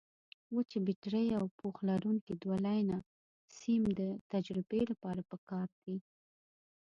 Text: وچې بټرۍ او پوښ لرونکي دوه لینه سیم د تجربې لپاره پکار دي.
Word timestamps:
وچې 0.53 0.79
بټرۍ 0.85 1.27
او 1.39 1.45
پوښ 1.59 1.75
لرونکي 1.89 2.33
دوه 2.43 2.57
لینه 2.65 2.97
سیم 3.57 3.81
د 3.99 4.01
تجربې 4.31 4.81
لپاره 4.91 5.21
پکار 5.31 5.69
دي. 5.83 5.97